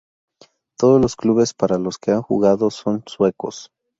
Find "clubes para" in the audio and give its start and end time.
1.15-1.77